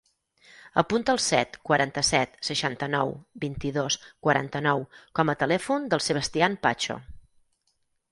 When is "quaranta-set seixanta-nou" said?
1.69-3.13